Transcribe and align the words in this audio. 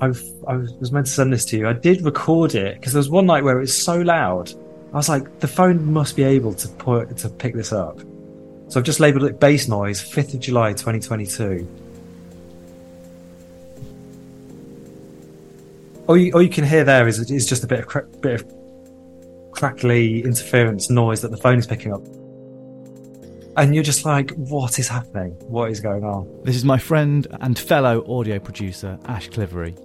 I've, 0.00 0.22
I 0.46 0.56
was 0.56 0.92
meant 0.92 1.06
to 1.06 1.12
send 1.12 1.32
this 1.32 1.44
to 1.46 1.58
you. 1.58 1.68
I 1.68 1.72
did 1.72 2.02
record 2.02 2.54
it 2.54 2.74
because 2.78 2.92
there 2.92 3.00
was 3.00 3.08
one 3.08 3.26
night 3.26 3.44
where 3.44 3.56
it 3.56 3.60
was 3.60 3.76
so 3.76 3.98
loud. 3.98 4.52
I 4.92 4.96
was 4.96 5.08
like, 5.08 5.40
the 5.40 5.48
phone 5.48 5.92
must 5.92 6.16
be 6.16 6.22
able 6.22 6.54
to 6.54 6.68
put 6.68 7.16
to 7.18 7.28
pick 7.28 7.54
this 7.54 7.72
up. 7.72 8.00
So 8.68 8.80
I've 8.80 8.86
just 8.86 9.00
labelled 9.00 9.24
it 9.24 9.38
bass 9.38 9.68
noise, 9.68 10.02
5th 10.02 10.34
of 10.34 10.40
July 10.40 10.72
2022. 10.72 11.68
All 16.08 16.16
you, 16.16 16.32
all 16.32 16.42
you 16.42 16.48
can 16.48 16.64
hear 16.64 16.84
there 16.84 17.08
is, 17.08 17.30
is 17.30 17.48
just 17.48 17.64
a 17.64 17.66
bit 17.66 17.80
of, 17.80 17.86
cra- 17.86 18.06
bit 18.20 18.40
of 18.40 19.52
crackly 19.52 20.22
interference 20.22 20.90
noise 20.90 21.20
that 21.22 21.30
the 21.30 21.36
phone 21.36 21.58
is 21.58 21.66
picking 21.66 21.92
up. 21.92 22.02
And 23.56 23.74
you're 23.74 23.84
just 23.84 24.04
like, 24.04 24.32
what 24.32 24.78
is 24.78 24.86
happening? 24.86 25.32
What 25.48 25.70
is 25.70 25.80
going 25.80 26.04
on? 26.04 26.28
This 26.44 26.56
is 26.56 26.64
my 26.64 26.78
friend 26.78 27.26
and 27.40 27.58
fellow 27.58 28.04
audio 28.06 28.38
producer, 28.38 28.98
Ash 29.06 29.30
Clivery. 29.30 29.76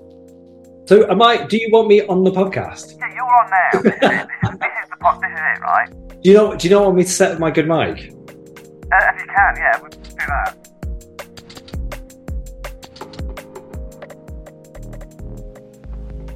So, 0.91 1.09
am 1.09 1.21
I? 1.21 1.45
Do 1.45 1.55
you 1.55 1.69
want 1.71 1.87
me 1.87 2.01
on 2.07 2.25
the 2.25 2.31
podcast? 2.31 2.99
Yeah, 2.99 3.13
you're 3.15 3.23
on 3.23 3.49
there. 3.49 3.81
This 3.81 3.93
is, 3.93 4.59
this 4.59 4.71
is, 4.83 4.89
the 4.89 4.97
pod. 4.99 5.21
This 5.21 5.31
is 5.31 5.39
it, 5.39 5.61
right? 5.61 5.89
Do 6.21 6.29
you 6.29 6.33
know? 6.33 6.53
Do 6.53 6.67
you 6.67 6.73
know 6.75 6.81
want 6.81 6.97
me 6.97 7.03
to 7.03 7.09
set 7.09 7.39
my 7.39 7.49
good 7.49 7.65
mic? 7.65 7.97
Uh, 7.97 9.11
if 9.15 9.21
you 9.21 9.27
can, 9.27 9.55
yeah, 9.55 9.79
we'll 9.79 9.89
do 9.89 10.25
that. 10.27 10.57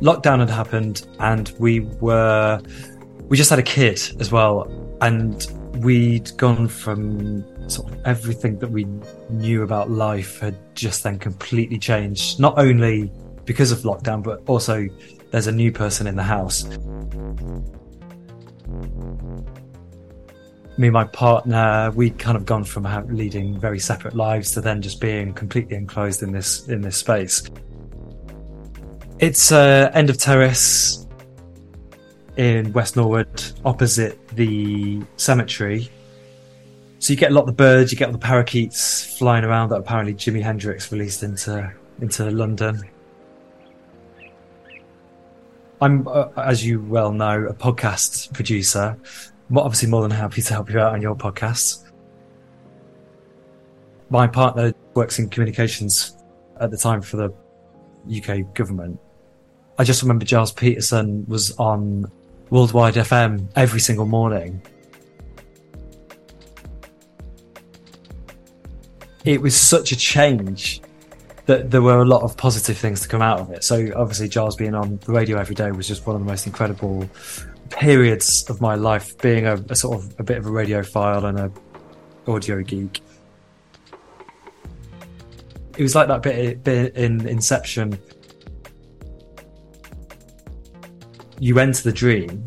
lockdown 0.02 0.40
had 0.40 0.50
happened 0.50 1.06
and 1.20 1.54
we 1.60 1.82
were 2.00 2.62
we 3.28 3.36
just 3.36 3.50
had 3.50 3.60
a 3.60 3.64
kid 3.64 4.00
as 4.22 4.32
well 4.32 4.70
and 5.02 5.48
we'd 5.84 6.32
gone 6.38 6.68
from 6.68 7.44
sort 7.70 7.92
of 7.92 8.00
everything 8.06 8.60
that 8.60 8.70
we 8.70 8.86
knew 9.30 9.64
about 9.64 9.90
life 9.90 10.40
had 10.40 10.56
just 10.76 11.04
then 11.04 11.18
completely 11.18 11.78
changed 11.78 12.40
not 12.40 12.58
only 12.58 13.12
because 13.46 13.72
of 13.72 13.80
lockdown 13.80 14.22
but 14.24 14.42
also 14.48 14.88
there's 15.32 15.48
a 15.48 15.52
new 15.52 15.72
person 15.72 16.08
in 16.08 16.16
the 16.16 16.24
house 16.24 16.66
me 20.78 20.88
and 20.88 20.94
my 20.94 21.06
partner 21.06 21.92
we'd 21.96 22.18
kind 22.20 22.36
of 22.36 22.46
gone 22.46 22.64
from 22.64 22.84
leading 23.08 23.58
very 23.60 23.80
separate 23.80 24.16
lives 24.16 24.52
to 24.52 24.62
then 24.62 24.82
just 24.82 25.00
being 25.00 25.34
completely 25.34 25.76
enclosed 25.76 26.22
in 26.24 26.32
this 26.32 26.68
in 26.68 26.82
this 26.82 26.98
space 26.98 27.50
it's 29.20 29.52
uh, 29.52 29.90
end 29.94 30.10
of 30.10 30.18
terrace 30.18 31.06
in 32.38 32.74
West 32.74 32.98
Norwood, 32.98 33.44
opposite 33.64 34.28
the 34.30 35.02
cemetery. 35.16 35.90
So 37.00 37.14
you 37.14 37.18
get 37.18 37.32
a 37.32 37.34
lot 37.34 37.42
of 37.42 37.48
the 37.48 37.54
birds, 37.54 37.92
you 37.92 37.98
get 37.98 38.08
all 38.08 38.12
the 38.12 38.18
parakeets 38.18 39.18
flying 39.18 39.46
around 39.46 39.70
that 39.70 39.78
apparently 39.78 40.14
Jimi 40.14 40.42
Hendrix 40.42 40.92
released 40.92 41.24
into 41.24 41.72
into 42.02 42.30
London. 42.30 42.82
I'm, 45.82 46.08
uh, 46.08 46.28
as 46.38 46.66
you 46.66 46.82
well 46.82 47.12
know, 47.12 47.46
a 47.46 47.54
podcast 47.54 48.34
producer. 48.34 48.98
I'm 49.50 49.58
obviously 49.58 49.90
more 49.90 50.02
than 50.02 50.12
happy 50.12 50.42
to 50.42 50.54
help 50.54 50.70
you 50.70 50.80
out 50.80 50.94
on 50.94 51.02
your 51.02 51.16
podcasts. 51.16 51.84
My 54.10 54.28
partner 54.28 54.74
works 54.94 55.20
in 55.20 55.30
communications 55.30 56.16
at 56.60 56.72
the 56.72 56.78
time 56.78 57.02
for 57.02 57.18
the 57.18 57.34
UK 58.08 58.54
government. 58.54 59.00
I 59.78 59.84
just 59.84 60.02
remember 60.02 60.26
Gilles 60.26 60.54
Peterson 60.54 61.26
was 61.28 61.52
on 61.58 62.10
Worldwide 62.50 62.94
FM 62.94 63.50
every 63.56 63.80
single 63.82 64.06
morning. 64.06 64.62
It 69.26 69.42
was 69.42 69.56
such 69.56 69.92
a 69.92 69.96
change 69.98 70.82
that 71.46 71.72
there 71.72 71.82
were 71.82 72.00
a 72.00 72.06
lot 72.06 72.24
of 72.24 72.36
positive 72.38 72.78
things 72.78 73.02
to 73.02 73.08
come 73.08 73.22
out 73.22 73.40
of 73.40 73.52
it. 73.52 73.64
So 73.64 73.92
obviously 73.96 74.30
Gilles 74.30 74.56
being 74.56 74.74
on 74.74 74.98
the 75.06 75.12
radio 75.12 75.38
every 75.38 75.56
day 75.56 75.72
was 75.72 75.88
just 75.88 76.06
one 76.08 76.16
of 76.16 76.22
the 76.22 76.28
most 76.28 76.48
incredible 76.48 77.10
periods 77.70 78.50
of 78.50 78.62
my 78.62 78.76
life, 78.76 79.18
being 79.20 79.46
a, 79.46 79.56
a 79.70 79.76
sort 79.76 79.98
of 79.98 80.20
a 80.20 80.24
bit 80.24 80.38
of 80.38 80.46
a 80.46 80.50
radiophile 80.50 81.24
and 81.26 81.40
a 81.40 82.32
audio 82.32 82.62
geek. 82.62 83.02
It 85.78 85.84
was 85.84 85.94
like 85.94 86.08
that 86.08 86.24
bit, 86.24 86.64
bit 86.64 86.96
in 86.96 87.28
Inception 87.28 88.00
you 91.40 91.60
enter 91.60 91.84
the 91.84 91.92
dream, 91.92 92.46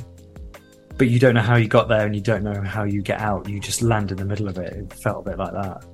but 0.97 1.09
you 1.09 1.19
don't 1.19 1.35
know 1.35 1.43
how 1.43 1.57
you 1.57 1.69
got 1.69 1.89
there 1.89 2.07
and 2.07 2.15
you 2.15 2.23
don't 2.23 2.43
know 2.43 2.61
how 2.63 2.85
you 2.85 3.03
get 3.03 3.21
out. 3.21 3.49
You 3.49 3.61
just 3.61 3.83
land 3.83 4.11
in 4.11 4.17
the 4.17 4.25
middle 4.25 4.49
of 4.49 4.59
it. 4.59 4.73
It 4.73 4.93
felt 4.95 5.27
a 5.27 5.31
bit 5.31 5.39
like 5.39 5.53
that. 5.53 5.85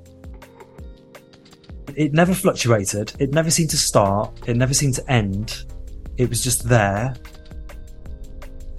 It 1.97 2.13
never 2.13 2.35
fluctuated. 2.35 3.13
It 3.19 3.33
never 3.33 3.51
seemed 3.51 3.71
to 3.71 3.77
start. 3.77 4.33
It 4.47 4.57
never 4.57 4.75
seemed 4.75 4.95
to 4.95 5.11
end. 5.11 5.65
It 6.17 6.29
was 6.29 6.43
just 6.43 6.69
there. 6.69 7.15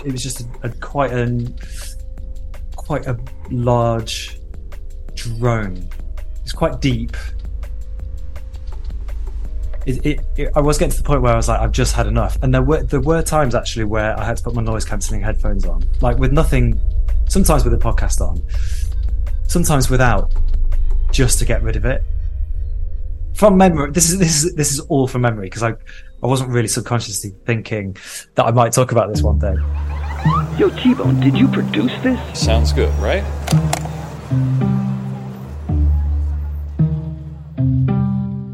It 0.04 0.12
was 0.12 0.22
just 0.22 0.42
a, 0.42 0.46
a 0.64 0.70
quite 0.70 1.12
a 1.12 1.52
quite 2.76 3.08
a 3.08 3.18
large 3.50 4.40
drone. 5.16 5.88
It's 6.44 6.54
quite 6.54 6.80
deep. 6.82 7.18
It, 9.86 10.06
it, 10.06 10.20
it, 10.36 10.52
I 10.56 10.62
was 10.62 10.78
getting 10.78 10.92
to 10.92 10.98
the 10.98 11.04
point 11.04 11.22
where 11.22 11.34
I 11.34 11.36
was 11.36 11.48
like, 11.48 11.60
I've 11.60 11.72
just 11.72 11.96
had 11.96 12.08
enough. 12.08 12.38
And 12.42 12.54
there 12.54 12.62
were 12.62 12.84
there 12.84 13.02
were 13.02 13.22
times 13.22 13.56
actually 13.56 13.86
where 13.86 14.20
I 14.20 14.24
had 14.24 14.38
to 14.38 14.44
put 14.44 14.56
my 14.56 14.62
noise 14.62 14.86
cancelling 14.86 15.22
headphones 15.22 15.66
on, 15.66 15.84
like 16.02 16.18
with 16.18 16.32
nothing. 16.32 16.80
Sometimes 17.28 17.64
with 17.64 17.74
a 17.74 17.78
podcast 17.78 18.22
on, 18.22 18.40
sometimes 19.48 19.90
without, 19.90 20.32
just 21.12 21.40
to 21.40 21.46
get 21.46 21.64
rid 21.64 21.76
of 21.76 21.86
it. 21.86 22.04
From 23.36 23.58
memory, 23.58 23.92
this 23.92 24.10
is 24.10 24.18
this 24.18 24.44
is 24.46 24.56
this 24.56 24.72
is 24.72 24.80
all 24.80 25.10
from 25.10 25.24
memory 25.24 25.48
because 25.48 25.62
I 25.62 25.72
I 26.24 26.28
wasn't 26.28 26.52
really 26.52 26.70
subconsciously 26.70 27.32
thinking 27.46 27.98
that 28.36 28.46
I 28.46 28.52
might 28.52 28.72
talk 28.72 28.94
about 28.94 29.10
this 29.10 29.22
one 29.22 29.40
day. 29.40 29.56
Yo, 30.58 30.70
T-Bone, 30.70 31.20
did 31.20 31.38
you 31.38 31.50
produce 31.50 31.92
this? 32.02 32.18
Sounds 32.40 32.72
good, 32.72 32.94
right? 32.96 33.26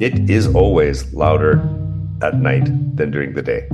It 0.01 0.31
is 0.31 0.47
always 0.55 1.13
louder 1.13 1.61
at 2.23 2.37
night 2.37 2.65
than 2.97 3.11
during 3.11 3.35
the 3.35 3.43
day. 3.43 3.67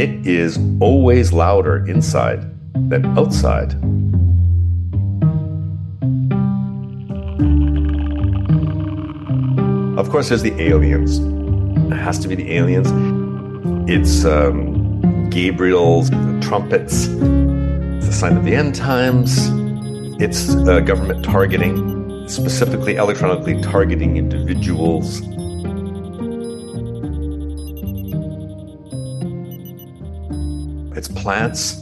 It 0.00 0.24
is 0.24 0.56
always 0.78 1.32
louder 1.32 1.84
inside 1.88 2.42
than 2.88 3.04
outside. 3.18 3.74
Of 10.02 10.10
course, 10.10 10.30
there's 10.30 10.42
the 10.42 10.60
aliens. 10.60 11.20
It 11.92 11.96
has 11.96 12.18
to 12.18 12.28
be 12.28 12.34
the 12.34 12.54
aliens. 12.54 12.88
It's 13.88 14.24
um, 14.24 15.30
Gabriel's 15.30 16.10
trumpets. 16.40 17.06
It's 17.06 18.08
a 18.08 18.12
sign 18.12 18.36
of 18.36 18.44
the 18.44 18.52
end 18.52 18.74
times. 18.74 19.48
It's 20.20 20.56
uh, 20.56 20.80
government 20.80 21.24
targeting, 21.24 22.28
specifically 22.28 22.96
electronically 22.96 23.62
targeting 23.62 24.16
individuals. 24.16 25.20
It's 30.96 31.06
plants. 31.06 31.80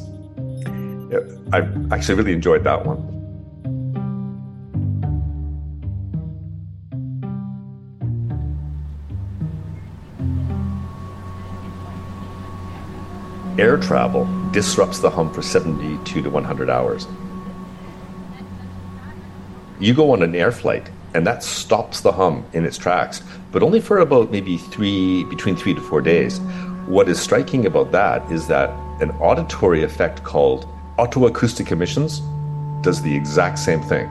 I 1.55 1.67
actually 1.91 2.17
really 2.17 2.35
enjoyed 2.35 2.65
that 2.65 2.85
one. 2.85 3.10
Air 13.59 13.77
travel 13.79 14.29
disrupts 14.53 15.01
the 15.01 15.11
hum 15.11 15.33
for 15.33 15.43
72 15.43 16.23
to 16.23 16.31
100 16.31 16.71
hours. 16.71 17.07
You 19.81 19.93
go 19.95 20.13
on 20.13 20.23
an 20.23 20.35
air 20.35 20.53
flight, 20.53 20.89
and 21.15 21.27
that 21.27 21.43
stops 21.43 22.01
the 22.01 22.13
hum 22.13 22.45
in 22.53 22.65
its 22.65 22.79
tracks, 22.79 23.23
but 23.51 23.63
only 23.63 23.81
for 23.81 23.99
about 23.99 24.31
maybe 24.31 24.57
three, 24.57 25.25
between 25.25 25.57
three 25.57 25.75
to 25.75 25.81
four 25.81 26.01
days. 26.01 26.39
What 26.87 27.09
is 27.09 27.21
striking 27.21 27.67
about 27.67 27.91
that 27.93 28.31
is 28.31 28.47
that 28.47 28.71
an 29.01 29.11
auditory 29.13 29.83
effect 29.83 30.23
called 30.23 30.69
otoacoustic 30.99 31.73
emissions 31.73 32.21
does 32.83 33.03
the 33.03 33.15
exact 33.15 33.59
same 33.59 33.83
thing. 33.83 34.09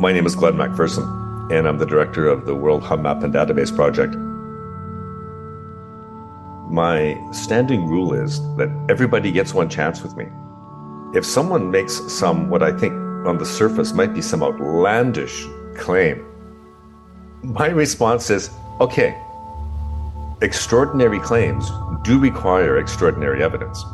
My 0.00 0.12
name 0.12 0.26
is 0.26 0.34
Glen 0.34 0.54
MacPherson, 0.54 1.21
and 1.50 1.66
I'm 1.66 1.78
the 1.78 1.86
director 1.86 2.28
of 2.28 2.46
the 2.46 2.54
World 2.54 2.82
Hum 2.82 3.02
Map 3.02 3.22
and 3.22 3.34
Database 3.34 3.74
Project. 3.74 4.14
My 6.70 7.20
standing 7.32 7.86
rule 7.86 8.14
is 8.14 8.40
that 8.56 8.70
everybody 8.88 9.32
gets 9.32 9.52
one 9.52 9.68
chance 9.68 10.02
with 10.02 10.16
me. 10.16 10.26
If 11.14 11.26
someone 11.26 11.70
makes 11.70 11.94
some, 12.12 12.48
what 12.48 12.62
I 12.62 12.72
think 12.72 12.94
on 13.26 13.38
the 13.38 13.44
surface 13.44 13.92
might 13.92 14.14
be 14.14 14.22
some 14.22 14.42
outlandish 14.42 15.46
claim, 15.76 16.24
my 17.42 17.66
response 17.66 18.30
is 18.30 18.50
okay, 18.80 19.20
extraordinary 20.40 21.18
claims 21.20 21.70
do 22.04 22.18
require 22.18 22.78
extraordinary 22.78 23.42
evidence. 23.42 23.84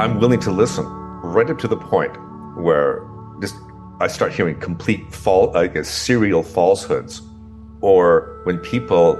I'm 0.00 0.18
willing 0.18 0.40
to 0.40 0.50
listen 0.50 0.86
right 0.86 1.48
up 1.50 1.58
to 1.58 1.68
the 1.68 1.76
point 1.76 2.16
where 2.56 3.06
just 3.40 3.56
I 4.02 4.08
start 4.08 4.32
hearing 4.32 4.58
complete 4.58 5.14
I 5.54 5.68
guess, 5.68 5.88
serial 5.88 6.42
falsehoods, 6.42 7.22
or 7.82 8.40
when 8.42 8.58
people 8.58 9.14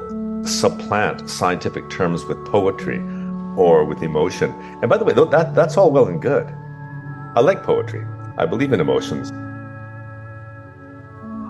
supplant 0.45 1.31
scientific 1.31 1.89
terms 1.89 2.25
with 2.25 2.45
poetry 2.47 2.99
or 3.57 3.85
with 3.85 4.03
emotion. 4.03 4.51
And 4.81 4.91
by 4.91 4.97
the 4.97 5.05
way, 5.05 5.13
that 5.13 5.55
that's 5.55 5.77
all 5.77 5.93
well 5.93 6.09
and 6.09 6.21
good. 6.21 6.49
I 7.37 7.41
like 7.43 7.63
poetry. 7.63 8.05
I 8.37 8.45
believe 8.45 8.73
in 8.73 8.81
emotions. 8.81 9.31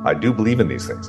I 0.06 0.12
do 0.12 0.34
believe 0.34 0.61
in 0.61 0.69
these 0.69 0.87
things, 0.87 1.08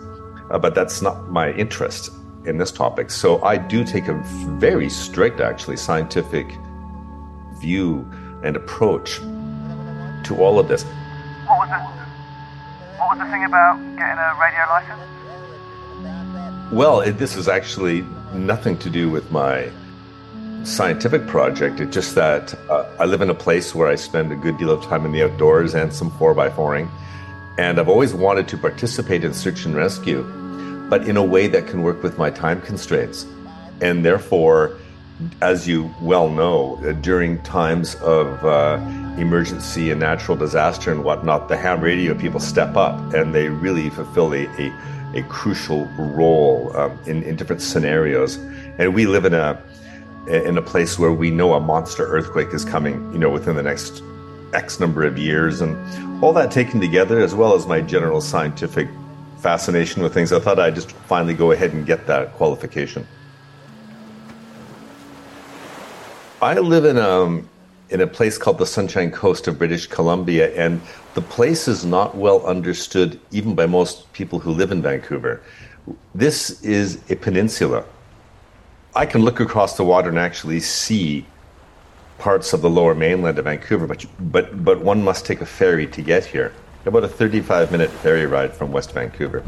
uh, 0.50 0.58
but 0.58 0.74
that's 0.76 1.02
not 1.02 1.30
my 1.30 1.52
interest 1.52 2.10
in 2.46 2.58
this 2.58 2.72
topic. 2.72 3.10
So 3.12 3.44
I 3.44 3.58
do 3.58 3.84
take 3.84 4.08
a 4.08 4.14
very 4.60 4.90
strict, 4.90 5.42
actually, 5.42 5.76
scientific 5.76 6.48
view 7.60 8.10
and 8.46 8.56
approach 8.56 9.18
to 10.24 10.38
all 10.40 10.58
of 10.58 10.70
this. 10.70 10.86
What 13.04 13.18
was 13.18 13.26
the 13.28 13.32
thing 13.34 13.44
about 13.44 13.76
getting 13.98 14.18
a 14.18 14.34
radio 14.40 14.66
license? 14.70 15.02
Well, 16.72 17.02
it, 17.02 17.18
this 17.18 17.36
is 17.36 17.50
actually 17.50 18.06
nothing 18.34 18.78
to 18.78 18.90
do 18.90 19.10
with 19.10 19.30
my 19.30 19.70
scientific 20.64 21.28
project. 21.28 21.82
It's 21.82 21.94
just 21.94 22.16
that 22.16 22.54
uh, 22.70 22.90
I 23.00 23.04
live 23.04 23.20
in 23.20 23.30
a 23.30 23.34
place 23.34 23.76
where 23.76 23.90
I 23.90 23.96
spend 23.96 24.32
a 24.32 24.38
good 24.38 24.58
deal 24.58 24.70
of 24.70 24.82
time 24.86 25.04
in 25.06 25.12
the 25.12 25.22
outdoors 25.22 25.76
and 25.76 25.94
some 25.94 26.12
4x4ing. 26.12 26.90
And 27.58 27.78
I've 27.78 27.90
always 27.90 28.14
wanted 28.14 28.48
to 28.48 28.58
participate 28.58 29.26
in 29.26 29.34
search 29.34 29.66
and 29.66 29.76
rescue, 29.76 30.24
but 30.90 31.06
in 31.06 31.18
a 31.18 31.24
way 31.24 31.48
that 31.48 31.68
can 31.68 31.84
work 31.84 32.04
with 32.04 32.18
my 32.18 32.30
time 32.30 32.62
constraints. 32.62 33.26
And 33.82 34.06
therefore, 34.06 34.78
as 35.42 35.68
you 35.68 35.94
well 36.00 36.30
know, 36.30 36.78
during 37.02 37.42
times 37.44 37.96
of 37.96 38.46
uh, 38.46 38.78
emergency 39.18 39.92
and 39.92 40.00
natural 40.00 40.36
disaster 40.38 40.92
and 40.92 41.04
whatnot, 41.04 41.48
the 41.48 41.58
ham 41.58 41.82
radio 41.82 42.14
people 42.16 42.40
step 42.40 42.76
up 42.76 43.14
and 43.14 43.34
they 43.34 43.50
really 43.50 43.90
fulfill 43.90 44.34
a, 44.34 44.46
a, 44.60 44.74
a 45.16 45.24
crucial 45.24 45.86
role 45.98 46.76
um, 46.76 46.98
in, 47.06 47.24
in 47.24 47.36
different 47.36 47.62
scenarios. 47.62 48.38
And 48.78 48.94
we 48.94 49.06
live 49.06 49.26
in 49.26 49.34
a 49.34 49.62
in 50.28 50.58
a 50.58 50.62
place 50.62 50.98
where 50.98 51.12
we 51.12 51.30
know 51.30 51.54
a 51.54 51.60
monster 51.60 52.06
earthquake 52.06 52.54
is 52.54 52.64
coming, 52.64 53.12
you 53.12 53.20
know, 53.20 53.30
within 53.30 53.58
the 53.58 53.64
next 53.64 54.02
X 54.54 54.80
number 54.80 55.04
of 55.04 55.18
years, 55.18 55.60
and 55.60 55.76
all 56.24 56.32
that 56.34 56.50
taken 56.50 56.80
together, 56.80 57.20
as 57.20 57.36
well 57.36 57.54
as 57.56 57.68
my 57.68 57.82
general 57.82 58.22
scientific 58.22 58.88
fascination 59.40 60.02
with 60.02 60.14
things, 60.14 60.32
I 60.32 60.40
thought 60.40 60.60
I'd 60.60 60.76
just 60.76 60.92
finally 60.92 61.34
go 61.34 61.52
ahead 61.52 61.74
and 61.74 61.86
get 61.86 62.08
that 62.08 62.34
qualification. 62.34 63.06
I 66.42 66.58
live 66.60 66.86
in 66.86 66.98
a 66.98 67.10
um, 67.10 67.50
in 67.90 68.02
a 68.02 68.08
place 68.08 68.38
called 68.38 68.58
the 68.58 68.66
Sunshine 68.66 69.12
Coast 69.12 69.48
of 69.48 69.58
British 69.58 69.88
Columbia, 69.88 70.54
and 70.56 70.82
the 71.14 71.22
place 71.22 71.68
is 71.68 71.86
not 71.86 72.16
well 72.16 72.46
understood 72.46 73.20
even 73.32 73.56
by 73.56 73.66
most 73.66 74.12
people 74.14 74.40
who 74.40 74.52
live 74.52 74.72
in 74.72 74.82
Vancouver. 74.82 75.42
This 76.16 76.62
is 76.64 77.02
a 77.10 77.16
peninsula. 77.16 77.86
I 78.96 79.06
can 79.06 79.22
look 79.22 79.40
across 79.40 79.78
the 79.78 79.84
water 79.84 80.10
and 80.10 80.20
actually 80.20 80.60
see 80.60 81.26
parts 82.20 82.54
of 82.54 82.62
the 82.62 82.70
lower 82.70 82.96
mainland 82.96 83.38
of 83.38 83.46
Vancouver, 83.46 83.88
but, 83.88 84.06
but, 84.32 84.64
but 84.64 84.82
one 84.82 85.04
must 85.04 85.26
take 85.26 85.42
a 85.42 85.46
ferry 85.46 85.88
to 85.88 86.02
get 86.02 86.24
here. 86.24 86.54
About 86.86 87.04
a 87.04 87.08
35 87.08 87.72
minute 87.72 87.90
ferry 87.90 88.26
ride 88.26 88.54
from 88.54 88.72
West 88.72 88.92
Vancouver. 88.92 89.44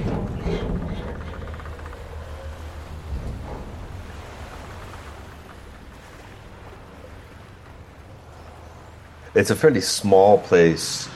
It's 9.36 9.50
a 9.50 9.56
fairly 9.56 9.82
small 9.82 10.38
place 10.38 11.10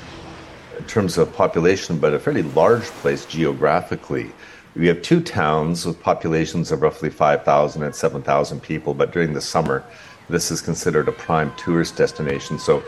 in 0.78 0.84
terms 0.88 1.18
of 1.18 1.34
population, 1.34 2.00
but 2.00 2.14
a 2.14 2.20
fairly 2.20 2.44
large 2.44 2.84
place 2.84 3.26
geographically. 3.26 4.34
We 4.76 4.88
have 4.88 5.02
two 5.02 5.22
towns 5.22 5.86
with 5.86 6.02
populations 6.02 6.70
of 6.74 6.82
roughly 6.82 7.10
5,000 7.10 7.82
and 7.82 7.96
7,000 7.96 8.62
people, 8.62 8.94
but 8.94 9.14
during 9.14 9.32
the 9.32 9.40
summer, 9.40 9.86
this 10.28 10.52
is 10.52 10.60
considered 10.60 11.08
a 11.08 11.14
prime 11.14 11.54
tourist 11.56 11.96
destination. 11.96 12.60
So 12.60 12.84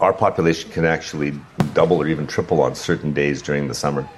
our 0.00 0.12
population 0.12 0.72
can 0.72 0.84
actually 0.84 1.34
double 1.72 1.98
or 1.98 2.08
even 2.08 2.26
triple 2.26 2.60
on 2.60 2.74
certain 2.74 3.12
days 3.12 3.42
during 3.42 3.68
the 3.68 3.74
summer. 3.74 4.08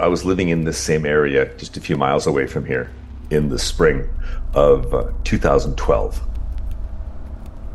I 0.00 0.08
was 0.08 0.24
living 0.24 0.48
in 0.48 0.64
this 0.64 0.78
same 0.78 1.06
area 1.06 1.56
just 1.56 1.76
a 1.76 1.80
few 1.80 1.96
miles 1.96 2.26
away 2.26 2.48
from 2.48 2.64
here 2.64 2.90
in 3.30 3.48
the 3.48 3.58
spring 3.58 4.08
of 4.54 4.92
uh, 4.92 5.10
2012. 5.24 6.20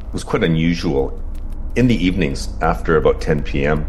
It 0.07 0.13
was 0.13 0.24
quite 0.24 0.44
unusual. 0.44 1.22
In 1.75 1.88
the 1.88 1.96
evenings, 1.96 2.50
after 2.62 2.98
about 2.98 3.22
10 3.22 3.44
p.m., 3.44 3.86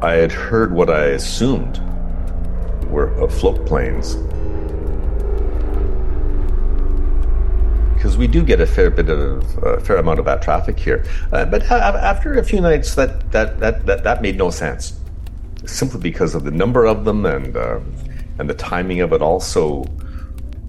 I 0.00 0.14
had 0.14 0.32
heard 0.32 0.72
what 0.72 0.90
I 0.90 1.04
assumed 1.06 1.78
were 2.88 3.12
uh, 3.22 3.28
float 3.28 3.64
planes. 3.66 4.16
Because 7.94 8.16
we 8.16 8.26
do 8.26 8.42
get 8.42 8.60
a 8.60 8.66
fair 8.66 8.90
bit 8.90 9.08
of 9.08 9.58
a 9.62 9.80
fair 9.80 9.96
amount 9.96 10.18
of 10.18 10.24
that 10.24 10.42
traffic 10.42 10.76
here, 10.76 11.04
uh, 11.32 11.44
but 11.44 11.62
after 11.70 12.34
a 12.34 12.42
few 12.42 12.60
nights, 12.60 12.96
that, 12.96 13.30
that 13.30 13.60
that 13.60 13.86
that 13.86 14.02
that 14.02 14.22
made 14.22 14.36
no 14.36 14.50
sense, 14.50 14.98
simply 15.66 16.00
because 16.00 16.34
of 16.34 16.42
the 16.42 16.50
number 16.50 16.84
of 16.84 17.04
them 17.04 17.24
and 17.24 17.56
uh, 17.56 17.78
and 18.40 18.50
the 18.50 18.54
timing 18.54 19.00
of 19.02 19.12
it. 19.12 19.22
Also, 19.22 19.84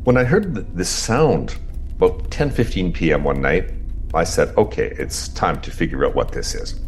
when 0.04 0.18
I 0.18 0.24
heard 0.24 0.76
this 0.76 0.90
sound 0.90 1.56
about 1.96 2.30
10:15 2.30 2.94
p.m. 2.94 3.24
one 3.24 3.42
night, 3.42 3.72
I 4.14 4.24
said, 4.24 4.56
"Okay, 4.58 4.94
it's 4.98 5.30
time 5.30 5.62
to 5.62 5.72
figure 5.72 6.06
out 6.06 6.16
what 6.16 6.32
this 6.32 6.56
is." 6.56 6.80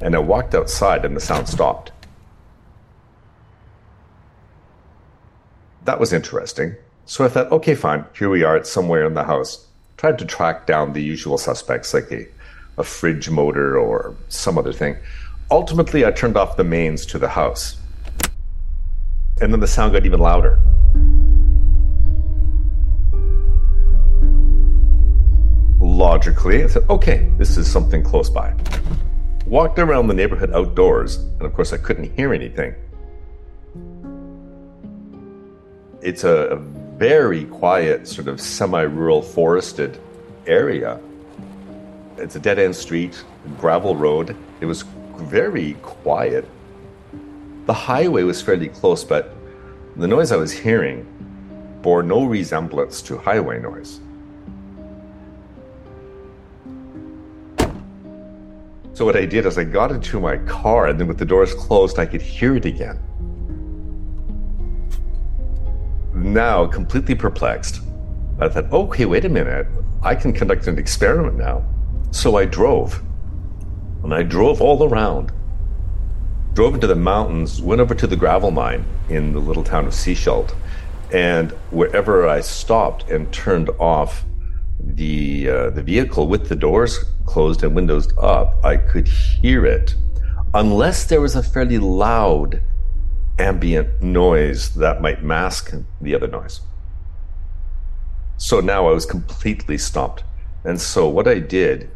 And 0.00 0.14
I 0.14 0.18
walked 0.18 0.54
outside 0.54 1.04
and 1.04 1.16
the 1.16 1.20
sound 1.20 1.48
stopped. 1.48 1.92
That 5.84 5.98
was 5.98 6.12
interesting. 6.12 6.76
So 7.06 7.24
I 7.24 7.28
thought, 7.28 7.50
"Okay, 7.50 7.74
fine. 7.74 8.04
Here 8.16 8.30
we 8.30 8.44
are. 8.44 8.56
It's 8.56 8.70
somewhere 8.70 9.04
in 9.04 9.14
the 9.14 9.24
house." 9.24 9.66
Tried 9.96 10.18
to 10.18 10.24
track 10.24 10.66
down 10.66 10.92
the 10.92 11.02
usual 11.02 11.38
suspects 11.38 11.94
like 11.94 12.10
a 12.12 12.26
a 12.78 12.84
fridge 12.84 13.28
motor 13.28 13.78
or 13.78 14.14
some 14.28 14.56
other 14.56 14.72
thing. 14.72 14.96
Ultimately, 15.50 16.06
I 16.06 16.10
turned 16.10 16.36
off 16.36 16.56
the 16.56 16.64
mains 16.64 17.04
to 17.06 17.18
the 17.18 17.28
house. 17.28 17.76
And 19.40 19.52
then 19.52 19.60
the 19.60 19.66
sound 19.66 19.92
got 19.92 20.06
even 20.06 20.20
louder. 20.20 20.58
Logically, 26.02 26.64
I 26.64 26.66
said, 26.66 26.82
okay, 26.90 27.30
this 27.38 27.56
is 27.56 27.70
something 27.70 28.02
close 28.02 28.28
by. 28.28 28.52
Walked 29.46 29.78
around 29.78 30.08
the 30.08 30.14
neighborhood 30.14 30.50
outdoors, 30.52 31.14
and 31.16 31.42
of 31.42 31.54
course, 31.54 31.72
I 31.72 31.76
couldn't 31.76 32.12
hear 32.16 32.34
anything. 32.34 32.74
It's 36.00 36.24
a, 36.24 36.36
a 36.46 36.56
very 36.56 37.44
quiet, 37.44 38.08
sort 38.08 38.26
of 38.26 38.40
semi 38.40 38.82
rural 38.82 39.22
forested 39.22 40.00
area. 40.48 40.98
It's 42.16 42.34
a 42.34 42.40
dead 42.40 42.58
end 42.58 42.74
street, 42.74 43.22
gravel 43.60 43.94
road. 43.94 44.36
It 44.60 44.66
was 44.66 44.82
very 45.14 45.74
quiet. 45.82 46.48
The 47.66 47.74
highway 47.74 48.24
was 48.24 48.42
fairly 48.42 48.68
close, 48.68 49.04
but 49.04 49.36
the 49.94 50.08
noise 50.08 50.32
I 50.32 50.36
was 50.36 50.50
hearing 50.50 51.06
bore 51.80 52.02
no 52.02 52.24
resemblance 52.24 53.02
to 53.02 53.18
highway 53.18 53.60
noise. 53.60 54.00
So 59.02 59.06
what 59.06 59.16
I 59.16 59.26
did 59.26 59.46
is 59.46 59.58
I 59.58 59.64
got 59.64 59.90
into 59.90 60.20
my 60.20 60.36
car, 60.36 60.86
and 60.86 61.00
then 61.00 61.08
with 61.08 61.18
the 61.18 61.24
doors 61.24 61.54
closed, 61.54 61.98
I 61.98 62.06
could 62.06 62.22
hear 62.22 62.54
it 62.54 62.64
again. 62.64 63.00
Now, 66.14 66.68
completely 66.68 67.16
perplexed, 67.16 67.80
I 68.38 68.48
thought, 68.48 68.72
okay, 68.72 69.04
wait 69.04 69.24
a 69.24 69.28
minute. 69.28 69.66
I 70.04 70.14
can 70.14 70.32
conduct 70.32 70.68
an 70.68 70.78
experiment 70.78 71.36
now. 71.36 71.64
So 72.12 72.36
I 72.36 72.44
drove. 72.44 73.02
And 74.04 74.14
I 74.14 74.22
drove 74.22 74.62
all 74.62 74.84
around. 74.84 75.32
Drove 76.54 76.74
into 76.74 76.86
the 76.86 76.94
mountains, 76.94 77.60
went 77.60 77.80
over 77.80 77.96
to 77.96 78.06
the 78.06 78.14
gravel 78.14 78.52
mine 78.52 78.84
in 79.08 79.32
the 79.32 79.40
little 79.40 79.64
town 79.64 79.86
of 79.86 79.94
Sechelt. 79.94 80.54
And 81.12 81.50
wherever 81.72 82.28
I 82.28 82.40
stopped 82.40 83.10
and 83.10 83.32
turned 83.32 83.68
off 83.80 84.24
the 84.82 85.48
uh, 85.48 85.70
the 85.70 85.82
vehicle 85.82 86.26
with 86.26 86.48
the 86.48 86.56
doors 86.56 87.04
closed 87.26 87.62
and 87.62 87.74
windows 87.74 88.08
up, 88.18 88.62
I 88.64 88.76
could 88.76 89.08
hear 89.08 89.64
it, 89.64 89.94
unless 90.54 91.04
there 91.04 91.20
was 91.20 91.36
a 91.36 91.42
fairly 91.42 91.78
loud 91.78 92.60
ambient 93.38 94.02
noise 94.02 94.74
that 94.74 95.00
might 95.00 95.22
mask 95.22 95.74
the 96.00 96.14
other 96.14 96.28
noise. 96.28 96.60
So 98.36 98.60
now 98.60 98.88
I 98.88 98.92
was 98.92 99.06
completely 99.06 99.78
stumped. 99.78 100.24
And 100.64 100.80
so 100.80 101.08
what 101.08 101.26
I 101.26 101.38
did 101.38 101.90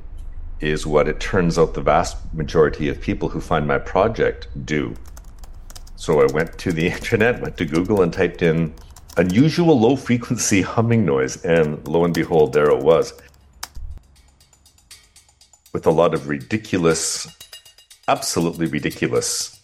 is 0.61 0.87
what 0.87 1.09
it 1.09 1.21
turns 1.21 1.59
out 1.59 1.75
the 1.75 1.83
vast 1.83 2.17
majority 2.33 2.89
of 2.89 3.01
people 3.01 3.29
who 3.29 3.41
find 3.41 3.67
my 3.67 3.79
project 3.79 4.49
do. 4.65 4.95
So 5.97 6.21
I 6.21 6.27
went 6.33 6.57
to 6.59 6.73
the 6.73 6.87
internet, 6.97 7.43
went 7.43 7.57
to 7.59 7.65
Google 7.65 8.03
and 8.03 8.13
typed 8.13 8.43
in 8.43 8.75
unusual 9.17 9.79
low 9.79 9.97
frequency 9.97 10.63
humming 10.63 11.05
noise, 11.05 11.43
and 11.45 11.87
lo 11.87 12.05
and 12.05 12.15
behold, 12.15 12.53
there 12.53 12.71
it 12.71 12.83
was. 12.83 13.13
With 15.73 15.87
a 15.87 15.91
lot 15.91 16.15
of 16.15 16.29
ridiculous, 16.29 17.29
absolutely 18.09 18.67
ridiculous 18.67 19.57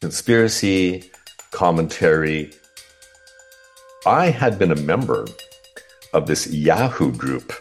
conspiracy, 0.00 1.08
commentary. 1.52 2.50
I 4.04 4.30
had 4.30 4.58
been 4.58 4.72
a 4.72 4.76
member 4.76 5.26
of 6.12 6.26
this 6.26 6.48
Yahoo 6.48 7.12
group 7.12 7.52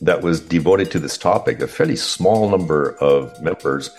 that 0.00 0.22
was 0.22 0.40
devoted 0.40 0.90
to 0.92 0.98
this 0.98 1.18
topic, 1.18 1.60
a 1.60 1.68
fairly 1.68 1.96
small 1.96 2.48
number 2.48 2.96
of 3.00 3.38
members. 3.42 3.90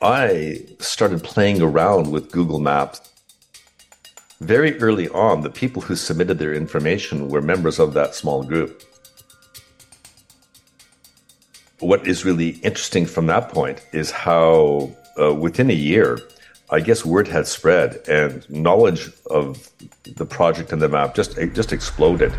I 0.00 0.64
started 0.78 1.22
playing 1.22 1.60
around 1.60 2.10
with 2.10 2.32
Google 2.32 2.60
Maps. 2.60 3.09
Very 4.40 4.80
early 4.80 5.06
on, 5.10 5.42
the 5.42 5.50
people 5.50 5.82
who 5.82 5.94
submitted 5.94 6.38
their 6.38 6.54
information 6.54 7.28
were 7.28 7.42
members 7.42 7.78
of 7.78 7.92
that 7.92 8.14
small 8.14 8.42
group. 8.42 8.82
What 11.80 12.06
is 12.06 12.24
really 12.24 12.50
interesting 12.62 13.04
from 13.04 13.26
that 13.26 13.50
point 13.50 13.84
is 13.92 14.10
how, 14.10 14.96
uh, 15.20 15.34
within 15.34 15.68
a 15.70 15.74
year, 15.74 16.18
I 16.70 16.80
guess 16.80 17.04
word 17.04 17.28
had 17.28 17.46
spread 17.46 18.00
and 18.08 18.48
knowledge 18.48 19.10
of 19.26 19.70
the 20.16 20.24
project 20.24 20.72
and 20.72 20.80
the 20.80 20.88
map 20.88 21.14
just 21.14 21.36
just 21.52 21.72
exploded. 21.72 22.32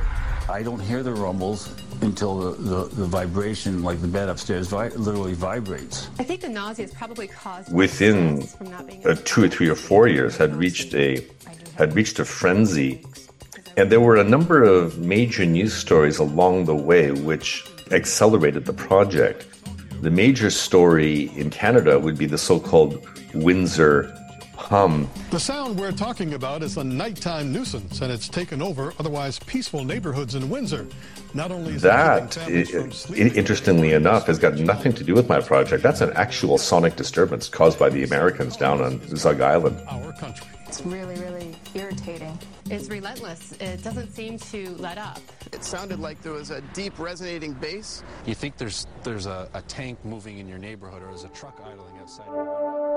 I 0.50 0.64
don't 0.64 0.80
hear 0.80 1.04
the 1.04 1.14
rumbles 1.14 1.70
until 2.02 2.38
the, 2.38 2.52
the, 2.62 2.96
the 2.96 3.06
vibration, 3.06 3.84
like 3.84 4.02
the 4.02 4.08
bed 4.08 4.28
upstairs, 4.28 4.68
vi- 4.68 4.90
literally 4.90 5.34
vibrates. 5.34 6.10
I 6.18 6.24
think 6.24 6.42
the 6.42 6.50
nausea 6.50 6.86
is 6.86 6.94
probably 6.94 7.28
caused 7.28 7.72
Within 7.72 8.44
uh, 9.06 9.16
two 9.24 9.44
or 9.44 9.48
three 9.50 9.70
or 9.70 9.76
four 9.76 10.08
years, 10.08 10.36
had 10.36 10.56
reached 10.56 10.94
a 10.94 11.26
had 11.76 11.96
reached 11.96 12.20
a 12.20 12.26
frenzy, 12.26 13.04
and 13.78 13.92
there 13.92 14.02
were 14.02 14.18
a 14.18 14.24
number 14.24 14.64
of 14.64 15.00
major 15.00 15.46
news 15.46 15.74
stories 15.74 16.18
along 16.18 16.66
the 16.66 16.76
way 16.76 17.12
which 17.12 17.66
accelerated 17.92 18.66
the 18.66 18.74
project. 18.74 19.46
The 20.02 20.12
major 20.12 20.50
story 20.50 21.32
in 21.38 21.50
Canada 21.50 22.00
would 22.00 22.18
be 22.18 22.26
the 22.26 22.38
so-called 22.38 23.06
Windsor 23.34 24.14
hum. 24.72 25.10
The 25.32 25.40
sound 25.40 25.80
we're 25.80 25.92
talking 25.92 26.34
about 26.34 26.64
is 26.64 26.78
a 26.78 26.84
nighttime 26.84 27.52
nuisance, 27.52 28.02
and 28.02 28.12
it's 28.12 28.30
taken 28.30 28.62
over 28.62 28.94
otherwise 29.00 29.38
peaceful 29.40 29.84
neighborhoods 29.84 30.36
in 30.36 30.50
Windsor. 30.50 30.88
Not 31.34 31.52
only 31.52 31.74
is 31.74 31.82
that, 31.82 32.38
interestingly 32.48 33.92
enough, 33.94 34.28
has 34.28 34.40
got 34.40 34.56
nothing 34.56 34.94
to 34.94 35.04
do 35.04 35.14
with 35.14 35.28
my 35.28 35.42
project. 35.42 35.84
That's 35.84 36.02
an 36.02 36.14
actual 36.14 36.58
sonic 36.58 36.96
disturbance 36.96 37.50
caused 37.50 37.80
by 37.80 37.90
the 37.90 38.04
Americans 38.04 38.56
down 38.56 38.82
on 38.82 39.02
Zug 39.16 39.42
Island. 39.42 39.78
Our 39.90 40.14
country. 40.14 40.48
It's 40.72 40.86
really, 40.86 41.16
really 41.16 41.54
irritating. 41.74 42.40
It's 42.70 42.88
relentless. 42.88 43.52
It 43.60 43.84
doesn't 43.84 44.10
seem 44.14 44.40
to 44.40 44.70
let 44.78 44.98
up. 44.98 45.20
It 45.52 45.66
sounded 45.66 46.00
like 46.00 46.22
there 46.22 46.32
was 46.32 46.50
a 46.50 46.62
deep 46.74 46.98
resonating 46.98 47.52
bass. 47.52 48.04
You 48.26 48.34
think 48.36 48.56
there's 48.56 48.88
there's 49.04 49.26
a, 49.26 49.50
a 49.54 49.62
tank 49.64 50.00
moving 50.06 50.38
in 50.38 50.48
your 50.48 50.60
neighborhood 50.60 51.04
or 51.04 51.08
there's 51.08 51.26
a 51.26 51.30
truck 51.30 51.60
idling 51.62 51.98
outside 51.98 52.26
your 52.28 52.38
window. 52.38 52.88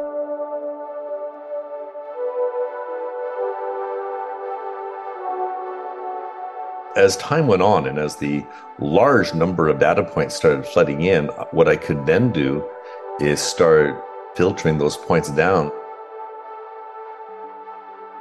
as 6.94 7.16
time 7.16 7.48
went 7.48 7.60
on 7.60 7.88
and 7.88 7.98
as 7.98 8.14
the 8.14 8.46
large 8.78 9.34
number 9.34 9.66
of 9.66 9.80
data 9.80 10.04
points 10.04 10.36
started 10.36 10.64
flooding 10.64 11.00
in, 11.00 11.26
what 11.50 11.66
I 11.66 11.74
could 11.74 12.06
then 12.06 12.30
do 12.30 12.64
is 13.18 13.40
start 13.40 14.00
filtering 14.36 14.78
those 14.78 14.96
points 14.96 15.28
down. 15.32 15.72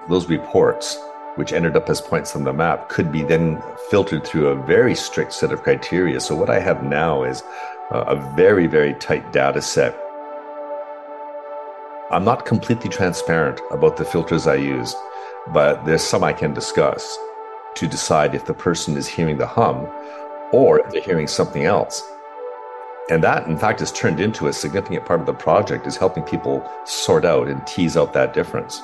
Those 0.10 0.28
reports, 0.28 1.00
which 1.36 1.54
ended 1.54 1.76
up 1.76 1.90
as 1.90 2.02
points 2.02 2.36
on 2.36 2.44
the 2.44 2.54
map, 2.54 2.90
could 2.90 3.12
be 3.12 3.24
then 3.24 3.62
filtered 3.90 4.26
through 4.26 4.48
a 4.48 4.66
very 4.66 4.96
strict 4.96 5.34
set 5.34 5.52
of 5.52 5.64
criteria. 5.64 6.20
So, 6.20 6.36
what 6.36 6.50
I 6.50 6.60
have 6.60 6.84
now 6.84 7.24
is 7.24 7.42
uh, 7.92 8.04
a 8.08 8.36
very, 8.36 8.68
very 8.68 8.94
tight 8.96 9.32
data 9.32 9.62
set. 9.62 9.98
I'm 12.12 12.26
not 12.26 12.46
completely 12.46 12.90
transparent 12.90 13.62
about 13.72 13.98
the 13.98 14.06
filters 14.06 14.46
I 14.46 14.56
use, 14.56 14.94
but 15.54 15.84
there's 15.86 16.04
some 16.04 16.24
I 16.24 16.34
can 16.34 16.54
discuss 16.54 17.18
to 17.76 17.88
decide 17.88 18.36
if 18.36 18.46
the 18.46 18.54
person 18.54 18.98
is 18.98 19.08
hearing 19.08 19.38
the 19.38 19.48
hum 19.48 19.88
or 20.52 20.80
if 20.80 20.92
they're 20.92 21.02
hearing 21.02 21.28
something 21.28 21.64
else. 21.64 22.04
And 23.10 23.24
that, 23.24 23.48
in 23.48 23.58
fact, 23.58 23.80
has 23.80 23.92
turned 23.92 24.20
into 24.20 24.48
a 24.48 24.54
significant 24.54 25.06
part 25.06 25.20
of 25.20 25.26
the 25.26 25.34
project 25.34 25.88
is 25.88 25.98
helping 25.98 26.24
people 26.24 26.70
sort 26.86 27.26
out 27.26 27.48
and 27.48 27.66
tease 27.66 27.98
out 27.98 28.14
that 28.14 28.34
difference. 28.34 28.82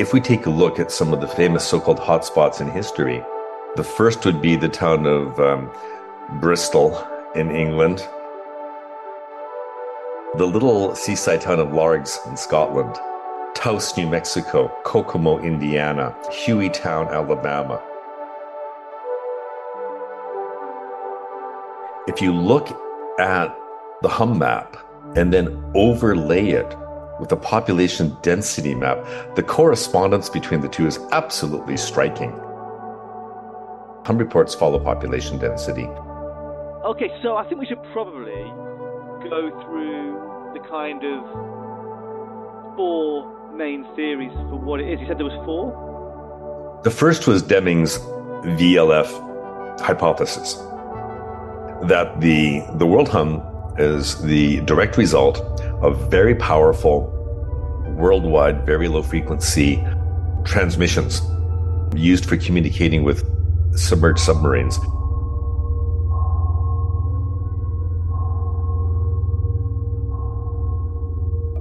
If 0.00 0.14
we 0.14 0.20
take 0.22 0.46
a 0.46 0.50
look 0.50 0.78
at 0.78 0.90
some 0.90 1.12
of 1.12 1.20
the 1.20 1.28
famous 1.28 1.62
so-called 1.62 1.98
hotspots 1.98 2.62
in 2.62 2.70
history, 2.70 3.22
the 3.76 3.84
first 3.84 4.24
would 4.24 4.40
be 4.40 4.56
the 4.56 4.66
town 4.66 5.04
of 5.04 5.38
um, 5.38 5.70
Bristol 6.40 7.06
in 7.34 7.50
England, 7.50 7.98
the 10.38 10.46
little 10.46 10.94
seaside 10.94 11.42
town 11.42 11.60
of 11.60 11.74
Largs 11.74 12.18
in 12.26 12.38
Scotland, 12.38 12.94
Taos, 13.54 13.94
New 13.98 14.08
Mexico, 14.08 14.74
Kokomo, 14.84 15.38
Indiana, 15.40 16.16
Hueytown, 16.30 17.12
Alabama. 17.12 17.82
If 22.08 22.22
you 22.22 22.34
look 22.34 22.70
at 23.18 23.54
the 24.00 24.08
hum 24.08 24.38
map 24.38 24.78
and 25.14 25.30
then 25.30 25.62
overlay 25.74 26.52
it 26.52 26.74
with 27.20 27.30
a 27.32 27.36
population 27.36 28.16
density 28.22 28.74
map, 28.74 29.04
the 29.36 29.42
correspondence 29.42 30.28
between 30.28 30.60
the 30.60 30.68
two 30.68 30.86
is 30.86 30.98
absolutely 31.12 31.76
striking. 31.76 32.30
Hum 34.06 34.16
reports 34.18 34.54
follow 34.54 34.78
population 34.78 35.38
density. 35.38 35.84
Okay, 36.84 37.10
so 37.22 37.36
I 37.36 37.46
think 37.46 37.60
we 37.60 37.66
should 37.66 37.82
probably 37.92 38.42
go 39.28 39.50
through 39.64 40.52
the 40.54 40.60
kind 40.68 41.04
of 41.04 42.76
four 42.76 43.52
main 43.54 43.84
theories 43.94 44.32
for 44.48 44.56
what 44.56 44.80
it 44.80 44.90
is? 44.90 44.98
You 45.00 45.06
said 45.06 45.18
there 45.18 45.26
was 45.26 45.44
four? 45.44 46.80
The 46.82 46.90
first 46.90 47.26
was 47.26 47.42
Deming's 47.42 47.98
VLF 48.58 49.80
hypothesis 49.80 50.54
that 51.82 52.20
the 52.20 52.62
the 52.74 52.86
world 52.86 53.08
hum 53.08 53.42
is 53.80 54.20
the 54.22 54.60
direct 54.60 54.96
result 54.96 55.40
of 55.82 56.10
very 56.10 56.34
powerful 56.34 57.16
worldwide 57.96 58.64
very 58.64 58.88
low 58.88 59.02
frequency 59.02 59.82
transmissions 60.44 61.20
used 61.94 62.24
for 62.24 62.36
communicating 62.36 63.02
with 63.02 63.24
submerged 63.76 64.20
submarines. 64.20 64.78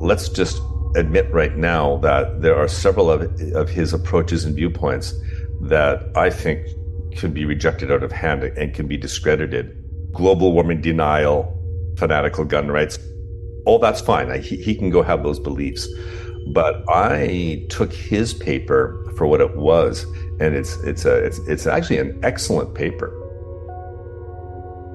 Let's 0.01 0.29
just 0.29 0.61
admit 0.95 1.31
right 1.31 1.55
now 1.55 1.97
that 1.97 2.41
there 2.41 2.55
are 2.55 2.67
several 2.67 3.11
of, 3.11 3.21
of 3.53 3.69
his 3.69 3.93
approaches 3.93 4.45
and 4.45 4.55
viewpoints 4.55 5.13
that 5.61 6.09
I 6.15 6.29
think 6.29 6.67
can 7.11 7.33
be 7.33 7.45
rejected 7.45 7.91
out 7.91 8.01
of 8.01 8.11
hand 8.11 8.43
and 8.43 8.73
can 8.73 8.87
be 8.87 8.97
discredited. 8.97 9.75
Global 10.13 10.53
warming 10.53 10.81
denial, 10.81 11.58
fanatical 11.99 12.45
gun 12.45 12.69
rights, 12.69 12.97
all 13.65 13.77
that's 13.79 14.01
fine. 14.01 14.41
He, 14.41 14.55
he 14.57 14.73
can 14.73 14.89
go 14.89 15.03
have 15.03 15.23
those 15.23 15.39
beliefs. 15.39 15.87
But 16.47 16.83
I 16.89 17.65
took 17.69 17.93
his 17.93 18.33
paper 18.33 19.05
for 19.15 19.27
what 19.27 19.41
it 19.41 19.55
was, 19.55 20.05
and 20.39 20.55
it's 20.55 20.77
it's 20.83 21.05
a 21.05 21.15
it's 21.17 21.37
it's 21.39 21.67
actually 21.67 21.99
an 21.99 22.19
excellent 22.23 22.73
paper. 22.73 23.13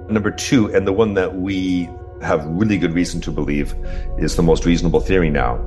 Number 0.08 0.30
two, 0.30 0.74
and 0.74 0.86
the 0.86 0.92
one 0.92 1.14
that 1.14 1.36
we 1.36 1.88
have 2.22 2.44
really 2.46 2.78
good 2.78 2.94
reason 2.94 3.20
to 3.20 3.30
believe 3.30 3.74
is 4.18 4.36
the 4.36 4.42
most 4.42 4.64
reasonable 4.64 5.00
theory 5.00 5.30
now, 5.30 5.60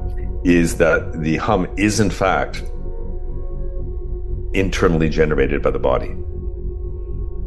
is 0.44 0.78
that 0.78 1.22
the 1.22 1.38
hum 1.38 1.68
is 1.78 2.00
in 2.00 2.10
fact 2.10 2.64
internally 4.54 5.10
generated 5.10 5.62
by 5.62 5.70
the 5.70 5.80
body. 5.80 6.16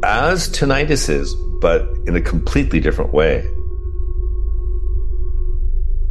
As 0.03 0.49
tinnitus 0.49 1.09
is, 1.09 1.35
but 1.59 1.87
in 2.07 2.15
a 2.15 2.21
completely 2.21 2.79
different 2.79 3.13
way. 3.13 3.47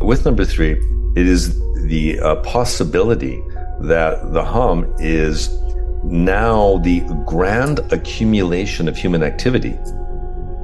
With 0.00 0.24
number 0.24 0.46
three, 0.46 0.72
it 1.14 1.26
is 1.26 1.58
the 1.86 2.18
uh, 2.20 2.36
possibility 2.36 3.42
that 3.80 4.32
the 4.32 4.42
hum 4.42 4.94
is 4.98 5.50
now 6.02 6.78
the 6.78 7.00
grand 7.26 7.80
accumulation 7.92 8.88
of 8.88 8.96
human 8.96 9.22
activity. 9.22 9.78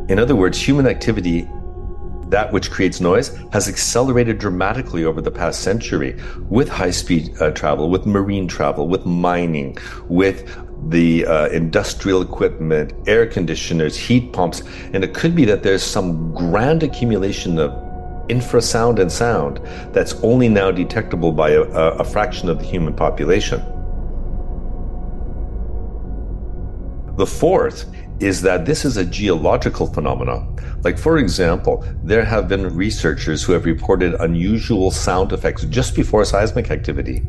In 0.08 0.18
other 0.18 0.34
words, 0.34 0.58
human 0.60 0.86
activity 0.86 1.48
that 2.28 2.52
which 2.52 2.70
creates 2.70 3.00
noise 3.00 3.36
has 3.52 3.68
accelerated 3.68 4.38
dramatically 4.38 5.04
over 5.04 5.20
the 5.20 5.30
past 5.30 5.60
century 5.60 6.18
with 6.48 6.68
high 6.68 6.90
speed 6.90 7.30
uh, 7.40 7.50
travel, 7.50 7.88
with 7.88 8.06
marine 8.06 8.48
travel, 8.48 8.88
with 8.88 9.04
mining, 9.04 9.76
with 10.08 10.50
the 10.90 11.26
uh, 11.26 11.48
industrial 11.48 12.22
equipment, 12.22 12.92
air 13.06 13.26
conditioners, 13.26 13.96
heat 13.96 14.32
pumps. 14.32 14.62
And 14.92 15.04
it 15.04 15.14
could 15.14 15.34
be 15.34 15.44
that 15.44 15.62
there's 15.62 15.82
some 15.82 16.32
grand 16.34 16.82
accumulation 16.82 17.58
of 17.58 17.85
infrasound 18.28 18.98
and 18.98 19.10
sound 19.10 19.60
that's 19.92 20.14
only 20.22 20.48
now 20.48 20.70
detectable 20.70 21.32
by 21.32 21.50
a, 21.50 21.62
a 21.62 22.04
fraction 22.04 22.48
of 22.48 22.58
the 22.58 22.64
human 22.64 22.94
population. 22.94 23.60
The 27.16 27.26
fourth 27.26 27.86
is 28.20 28.42
that 28.42 28.64
this 28.64 28.84
is 28.84 28.96
a 28.96 29.04
geological 29.04 29.86
phenomenon. 29.86 30.58
Like, 30.82 30.98
for 30.98 31.18
example, 31.18 31.84
there 32.02 32.24
have 32.24 32.48
been 32.48 32.74
researchers 32.74 33.42
who 33.42 33.52
have 33.52 33.64
reported 33.64 34.14
unusual 34.20 34.90
sound 34.90 35.32
effects 35.32 35.64
just 35.64 35.94
before 35.94 36.24
seismic 36.24 36.70
activity. 36.70 37.22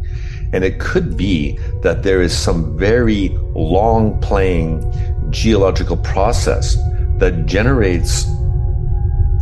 And 0.54 0.64
it 0.64 0.80
could 0.80 1.18
be 1.18 1.58
that 1.82 2.04
there 2.04 2.22
is 2.22 2.38
some 2.38 2.78
very 2.78 3.30
long 3.56 4.20
playing 4.22 4.84
geological 5.30 5.98
process 5.98 6.76
that 7.18 7.46
generates 7.46 8.26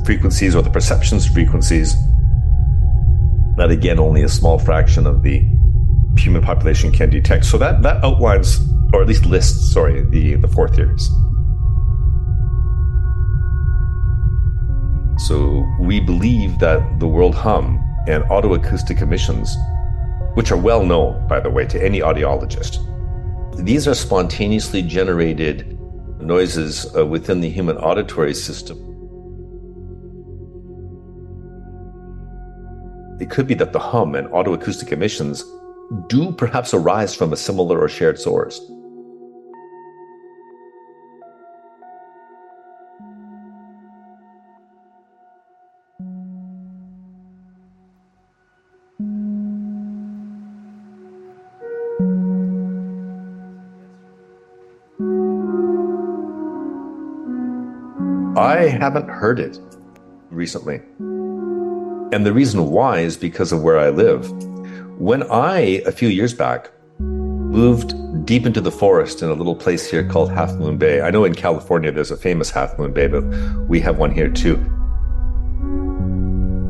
frequencies 0.05 0.55
or 0.55 0.62
the 0.62 0.69
perceptions 0.69 1.25
frequencies 1.27 1.95
that 3.57 3.71
again 3.71 4.00
only 4.00 4.21
a 4.24 4.29
small 4.29 4.59
fraction 4.59 5.07
of 5.07 5.24
the 5.24 5.39
human 6.17 6.41
population 6.41 6.91
can 6.91 7.09
detect. 7.09 7.45
So 7.45 7.57
that, 7.57 7.81
that 7.83 8.03
outlines, 8.03 8.59
or 8.93 9.01
at 9.01 9.07
least 9.07 9.25
lists, 9.25 9.74
sorry, 9.74 10.03
the, 10.09 10.35
the 10.35 10.47
four 10.47 10.67
theories. 10.67 11.09
So 15.27 15.65
we 15.79 16.00
believe 16.00 16.59
that 16.59 17.00
the 17.00 17.07
world 17.07 17.35
hum 17.35 17.81
and 18.07 18.24
otoacoustic 18.25 19.01
emissions, 19.01 19.55
which 20.35 20.51
are 20.51 20.57
well 20.57 20.85
known, 20.85 21.27
by 21.27 21.39
the 21.39 21.50
way, 21.50 21.65
to 21.67 21.83
any 21.83 22.00
audiologist, 22.00 22.77
these 23.65 23.88
are 23.88 23.95
spontaneously 23.95 24.81
generated 24.81 25.79
noises 26.19 26.93
uh, 26.95 27.05
within 27.05 27.39
the 27.39 27.50
human 27.50 27.77
auditory 27.77 28.33
system. 28.33 28.94
It 33.19 33.29
could 33.29 33.48
be 33.48 33.53
that 33.55 33.72
the 33.72 33.79
hum 33.79 34.15
and 34.15 34.27
otoacoustic 34.29 34.91
emissions 34.91 35.43
do 36.07 36.31
perhaps 36.31 36.74
arise 36.74 37.15
from 37.15 37.31
a 37.31 37.38
similar 37.38 37.79
or 37.79 37.88
shared 37.88 38.19
source. 38.19 38.60
I 58.38 58.67
haven't 58.67 59.07
heard 59.07 59.39
it 59.39 59.60
recently. 60.29 60.81
And 62.15 62.25
the 62.25 62.31
reason 62.31 62.72
why 62.72 63.00
is 63.00 63.17
because 63.17 63.51
of 63.51 63.62
where 63.62 63.77
I 63.77 63.89
live. 63.89 64.31
When 64.98 65.24
I, 65.24 65.84
a 65.86 65.91
few 65.91 66.07
years 66.07 66.34
back, 66.34 66.72
moved 66.98 67.93
deep 68.25 68.45
into 68.45 68.62
the 68.62 68.72
forest 68.72 69.22
in 69.22 69.27
a 69.27 69.34
little 69.34 69.53
place 69.53 69.91
here 69.91 70.07
called 70.07 70.31
Half 70.31 70.53
Moon 70.53 70.77
Bay. 70.77 71.01
I 71.01 71.12
know 71.12 71.25
in 71.25 71.36
California 71.36 71.91
there's 71.91 72.12
a 72.12 72.15
famous 72.15 72.50
Half 72.50 72.79
Moon 72.79 72.93
Bay, 72.93 73.07
but 73.07 73.25
we 73.67 73.81
have 73.81 73.98
one 73.98 74.12
here 74.12 74.29
too. 74.29 74.55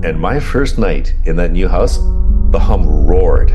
And 0.04 0.20
my 0.20 0.40
first 0.40 0.80
night 0.80 1.14
in 1.26 1.36
that 1.36 1.52
new 1.52 1.68
house, 1.68 1.98
the 2.50 2.60
hum 2.60 3.06
roared. 3.06 3.52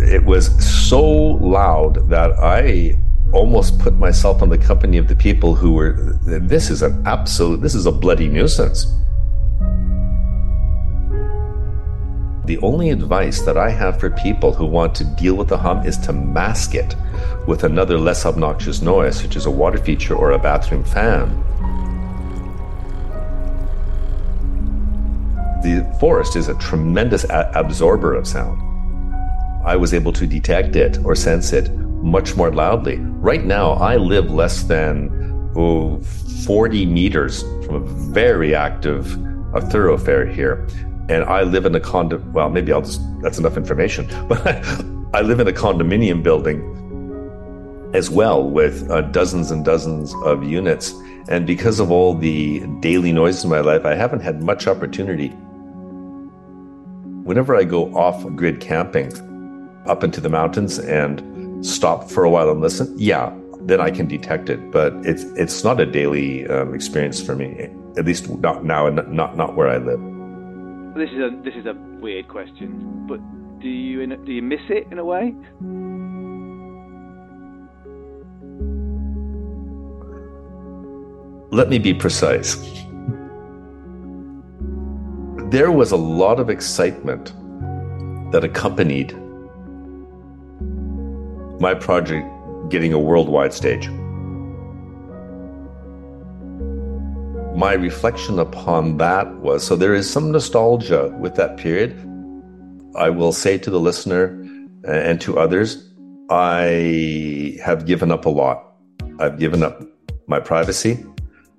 It 0.00 0.24
was 0.24 0.46
so 0.64 1.02
loud 1.02 2.08
that 2.08 2.38
I 2.38 2.98
almost 3.32 3.78
put 3.78 3.94
myself 3.94 4.42
in 4.42 4.48
the 4.48 4.58
company 4.58 4.98
of 4.98 5.08
the 5.08 5.16
people 5.16 5.54
who 5.54 5.72
were 5.72 5.92
this 6.24 6.70
is 6.70 6.82
an 6.82 7.02
absolute 7.06 7.60
this 7.60 7.74
is 7.74 7.86
a 7.86 7.92
bloody 7.92 8.28
nuisance. 8.28 8.86
The 12.44 12.58
only 12.58 12.90
advice 12.90 13.42
that 13.42 13.56
i 13.56 13.70
have 13.70 13.98
for 13.98 14.10
people 14.10 14.52
who 14.52 14.66
want 14.66 14.94
to 14.96 15.04
deal 15.04 15.34
with 15.34 15.48
the 15.48 15.58
hum 15.58 15.84
is 15.84 15.98
to 15.98 16.12
mask 16.12 16.76
it 16.76 16.94
with 17.48 17.64
another 17.64 17.98
less 17.98 18.24
obnoxious 18.24 18.80
noise 18.80 19.20
such 19.20 19.34
as 19.34 19.46
a 19.46 19.50
water 19.50 19.78
feature 19.78 20.14
or 20.14 20.30
a 20.30 20.38
bathroom 20.38 20.84
fan. 20.84 21.42
The 25.62 25.96
forest 25.98 26.36
is 26.36 26.46
a 26.46 26.54
tremendous 26.58 27.24
a- 27.24 27.50
absorber 27.56 28.14
of 28.14 28.28
sound. 28.28 28.62
I 29.64 29.74
was 29.74 29.92
able 29.92 30.12
to 30.12 30.26
detect 30.28 30.76
it 30.76 30.98
or 31.04 31.16
sense 31.16 31.52
it 31.52 31.68
much 32.06 32.36
more 32.36 32.52
loudly. 32.52 32.98
Right 33.18 33.44
now, 33.44 33.72
I 33.72 33.96
live 33.96 34.30
less 34.30 34.62
than 34.62 35.50
oh, 35.56 36.00
40 36.46 36.86
meters 36.86 37.42
from 37.66 37.74
a 37.74 37.80
very 37.80 38.54
active 38.54 39.18
a 39.54 39.60
thoroughfare 39.60 40.24
here. 40.24 40.66
And 41.08 41.24
I 41.24 41.42
live 41.42 41.66
in 41.66 41.74
a 41.74 41.80
condo. 41.80 42.18
Well, 42.32 42.48
maybe 42.50 42.72
I'll 42.72 42.82
just, 42.82 43.00
that's 43.22 43.38
enough 43.38 43.56
information. 43.56 44.08
But 44.28 44.46
I 45.14 45.22
live 45.22 45.40
in 45.40 45.48
a 45.48 45.52
condominium 45.52 46.22
building 46.22 46.72
as 47.94 48.10
well 48.10 48.48
with 48.48 48.88
uh, 48.90 49.00
dozens 49.02 49.50
and 49.50 49.64
dozens 49.64 50.14
of 50.24 50.44
units. 50.44 50.92
And 51.28 51.46
because 51.46 51.80
of 51.80 51.90
all 51.90 52.14
the 52.14 52.60
daily 52.80 53.12
noise 53.12 53.42
in 53.42 53.50
my 53.50 53.60
life, 53.60 53.84
I 53.84 53.94
haven't 53.94 54.20
had 54.20 54.42
much 54.42 54.66
opportunity. 54.68 55.28
Whenever 57.24 57.56
I 57.56 57.64
go 57.64 57.92
off 57.96 58.24
grid 58.36 58.60
camping 58.60 59.10
up 59.86 60.04
into 60.04 60.20
the 60.20 60.28
mountains 60.28 60.78
and 60.78 61.20
stop 61.62 62.10
for 62.10 62.24
a 62.24 62.30
while 62.30 62.50
and 62.50 62.60
listen, 62.60 62.94
yeah, 62.98 63.32
then 63.62 63.80
I 63.80 63.90
can 63.90 64.06
detect 64.06 64.48
it. 64.48 64.70
But 64.70 64.94
it's 65.04 65.24
it's 65.36 65.64
not 65.64 65.80
a 65.80 65.86
daily 65.86 66.46
um, 66.48 66.74
experience 66.74 67.22
for 67.22 67.34
me, 67.34 67.68
at 67.96 68.04
least 68.04 68.28
not 68.28 68.64
now 68.64 68.86
and 68.86 68.96
not 69.12 69.36
not 69.36 69.56
where 69.56 69.68
I 69.68 69.78
live. 69.78 70.00
This 70.96 71.10
is 71.10 71.18
a 71.18 71.30
this 71.44 71.54
is 71.54 71.66
a 71.66 71.74
weird 72.00 72.28
question, 72.28 73.06
but 73.08 73.20
do 73.60 73.68
you 73.68 74.06
do 74.06 74.32
you 74.32 74.42
miss 74.42 74.60
it 74.68 74.86
in 74.90 74.98
a 74.98 75.04
way? 75.04 75.34
Let 81.50 81.68
me 81.68 81.78
be 81.78 81.94
precise. 81.94 82.56
There 85.50 85.70
was 85.70 85.92
a 85.92 85.96
lot 85.96 86.40
of 86.40 86.50
excitement 86.50 87.32
that 88.32 88.42
accompanied 88.42 89.16
my 91.60 91.74
project 91.74 92.26
getting 92.68 92.92
a 92.92 92.98
worldwide 92.98 93.52
stage. 93.52 93.88
My 97.56 97.72
reflection 97.72 98.38
upon 98.38 98.98
that 98.98 99.34
was 99.36 99.66
so 99.66 99.76
there 99.76 99.94
is 99.94 100.10
some 100.10 100.30
nostalgia 100.30 101.08
with 101.18 101.36
that 101.36 101.56
period. 101.56 101.96
I 102.96 103.08
will 103.10 103.32
say 103.32 103.56
to 103.58 103.70
the 103.70 103.80
listener 103.80 104.38
uh, 104.86 104.90
and 104.90 105.20
to 105.22 105.38
others, 105.38 105.90
I 106.28 107.58
have 107.64 107.86
given 107.86 108.10
up 108.10 108.26
a 108.26 108.30
lot. 108.30 108.62
I've 109.18 109.38
given 109.38 109.62
up 109.62 109.82
my 110.26 110.40
privacy. 110.40 111.04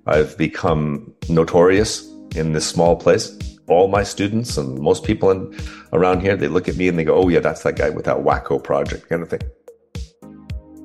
I've 0.05 0.37
become 0.37 1.13
notorious 1.29 2.07
in 2.35 2.53
this 2.53 2.67
small 2.67 2.95
place. 2.95 3.35
All 3.67 3.87
my 3.87 4.03
students 4.03 4.55
and 4.57 4.79
most 4.79 5.03
people 5.03 5.31
in, 5.31 5.57
around 5.93 6.21
here, 6.21 6.37
they 6.37 6.47
look 6.47 6.69
at 6.69 6.77
me 6.77 6.87
and 6.87 6.97
they 6.97 7.03
go, 7.03 7.15
oh, 7.15 7.27
yeah, 7.27 7.39
that's 7.39 7.63
that 7.63 7.75
guy 7.75 7.89
with 7.89 8.05
that 8.05 8.17
wacko 8.17 8.63
project 8.63 9.09
kind 9.09 9.21
of 9.21 9.29
thing 9.29 9.41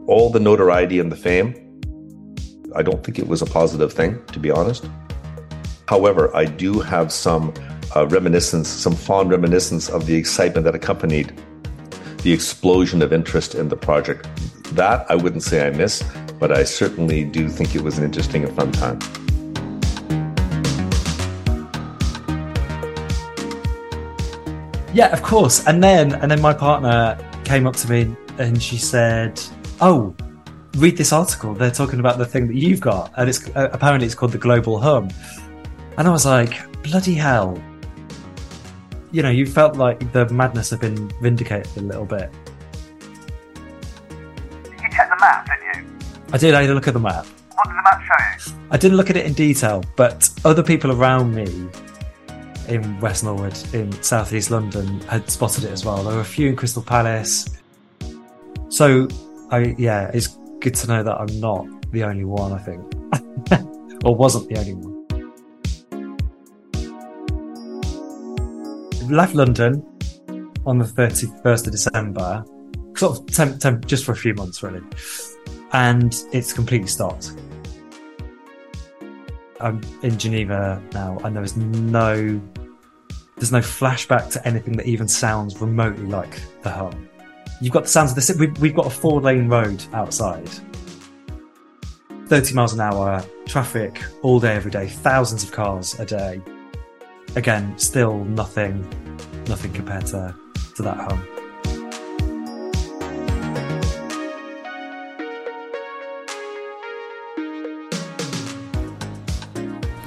all 0.07 0.31
the 0.31 0.41
notoriety 0.41 0.99
and 0.99 1.11
the 1.11 1.17
fame, 1.17 1.55
I 2.75 2.83
don't 2.83 3.05
think 3.05 3.19
it 3.19 3.27
was 3.27 3.43
a 3.43 3.47
positive 3.47 3.93
thing, 3.93 4.25
to 4.27 4.39
be 4.39 4.51
honest. 4.51 4.89
However, 5.87 6.35
I 6.35 6.47
do 6.47 6.81
have 6.81 7.13
some 7.13 7.53
uh, 7.95 8.07
reminiscence, 8.07 8.69
some 8.69 8.95
fond 8.95 9.31
reminiscence 9.31 9.89
of 9.91 10.07
the 10.07 10.15
excitement 10.15 10.65
that 10.65 10.75
accompanied 10.75 11.33
the 12.23 12.33
explosion 12.33 13.03
of 13.03 13.13
interest 13.13 13.55
in 13.55 13.69
the 13.69 13.77
project. 13.77 14.29
That 14.75 15.05
I 15.11 15.17
wouldn't 15.17 15.43
say 15.43 15.67
I 15.67 15.71
miss, 15.71 16.03
but 16.39 16.51
I 16.51 16.65
certainly 16.65 17.25
do 17.25 17.49
think 17.49 17.75
it 17.75 17.83
was 17.83 17.99
an 17.99 18.05
interesting 18.05 18.45
and 18.45 18.57
fun 18.57 18.73
time. 18.73 18.99
Yeah, 24.95 25.09
of 25.13 25.23
course. 25.23 25.67
And 25.67 25.83
then 25.83 26.15
and 26.15 26.31
then 26.31 26.41
my 26.41 26.53
partner 26.53 27.19
came 27.45 27.67
up 27.67 27.77
to 27.77 27.91
me 27.91 28.15
and 28.39 28.63
she 28.63 28.77
said, 28.77 29.41
oh, 29.83 30.15
read 30.77 30.97
this 30.97 31.13
article. 31.13 31.53
They're 31.55 31.71
talking 31.71 32.01
about 32.01 32.17
the 32.17 32.25
thing 32.25 32.47
that 32.47 32.57
you've 32.57 32.81
got, 32.81 33.13
and 33.19 33.29
it's 33.29 33.47
uh, 33.51 33.69
apparently 33.73 34.07
it's 34.07 34.15
called 34.15 34.33
the 34.33 34.39
global 34.39 34.81
hum. 34.81 35.11
And 35.99 36.09
I 36.09 36.11
was 36.11 36.25
like, 36.25 36.55
bloody 36.83 37.15
hell! 37.15 37.63
You 39.11 39.23
know, 39.23 39.31
you 39.31 39.45
felt 39.45 39.77
like 39.77 40.11
the 40.13 40.27
madness 40.31 40.71
had 40.71 40.81
been 40.81 41.11
vindicated 41.21 41.77
a 41.77 41.81
little 41.81 42.07
bit. 42.07 42.33
You 44.65 44.89
checked 44.91 45.11
the 45.11 45.17
map, 45.21 45.47
didn't 45.47 45.85
you? 45.85 45.99
I 46.33 46.39
did. 46.39 46.55
I 46.55 46.63
had 46.63 46.71
a 46.71 46.75
look 46.75 46.89
at 46.89 46.95
the 46.95 47.01
map. 47.01 47.27
What 47.27 47.65
did 47.67 47.77
the 47.77 47.83
map 47.83 48.03
show 48.03 48.55
you? 48.55 48.59
I 48.71 48.79
didn't 48.79 48.97
look 48.97 49.11
at 49.11 49.17
it 49.19 49.27
in 49.27 49.35
detail, 49.35 49.85
but 49.97 50.31
other 50.47 50.63
people 50.63 50.93
around 50.93 51.35
me 51.35 51.69
in 52.69 53.01
West 53.01 53.25
Norwood, 53.25 53.59
in 53.75 53.93
southeast 54.03 54.51
London, 54.51 55.01
had 55.03 55.29
spotted 55.29 55.65
it 55.65 55.71
as 55.71 55.85
well. 55.85 56.03
There 56.03 56.15
were 56.15 56.23
a 56.23 56.25
few 56.25 56.49
in 56.49 56.57
Crystal 56.57 56.83
Palace. 56.83 57.59
So 58.71 59.09
I 59.53 59.75
yeah, 59.77 60.11
it's 60.15 60.39
good 60.61 60.75
to 60.77 60.87
know 60.87 61.03
that 61.03 61.21
I'm 61.21 61.39
not 61.39 61.67
the 61.93 62.05
only 62.05 62.25
one. 62.25 62.53
I 62.53 62.59
think 62.59 62.83
or 64.05 64.17
wasn't 64.17 64.49
the 64.49 64.59
only 64.59 64.73
one. 64.73 64.93
Left 69.11 69.35
London 69.35 69.87
on 70.65 70.79
the 70.79 70.87
31st 70.87 71.67
of 71.67 71.73
December, 71.73 72.45
sort 72.97 73.19
of 73.19 73.27
temp, 73.27 73.61
temp, 73.61 73.85
just 73.85 74.07
for 74.07 74.13
a 74.13 74.17
few 74.17 74.33
months, 74.33 74.63
really. 74.63 74.81
And 75.73 76.17
it's 76.33 76.55
completely 76.55 76.89
stopped. 76.89 77.33
I'm 79.61 79.83
in 80.03 80.19
Geneva 80.19 80.83
now, 80.95 81.19
and 81.25 81.37
there 81.37 81.45
is 81.45 81.59
no 81.59 82.41
there's 83.37 83.53
no 83.53 83.61
flashback 83.61 84.31
to 84.31 84.49
anything 84.49 84.77
that 84.79 84.87
even 84.87 85.09
sounds 85.09 85.61
remotely 85.61 86.07
like 86.07 86.41
the 86.63 86.71
hum. 86.71 87.09
You've 87.63 87.73
got 87.73 87.85
the 87.85 87.89
sounds 87.89 88.11
of 88.11 88.17
the 88.17 88.23
city. 88.23 88.41
We've, 88.41 88.59
we've 88.61 88.75
got 88.75 88.87
a 88.87 88.91
four 88.91 89.21
lane 89.21 89.47
road 89.47 89.85
outside, 89.93 90.51
30 92.27 92.55
miles 92.55 92.73
an 92.73 92.81
hour, 92.81 93.25
traffic 93.47 94.03
all 94.23 94.41
day, 94.41 94.57
every 94.57 94.73
day, 94.73 94.89
thousands 94.89 95.45
of 95.45 95.53
cars 95.53 95.97
a 96.01 96.05
day. 96.05 96.43
Again, 97.37 97.79
still 97.79 98.25
nothing, 98.25 98.81
nothing 99.47 99.73
compared 99.73 100.07
to, 100.07 100.35
to 100.75 100.83
that 100.83 100.97
home. 100.97 101.25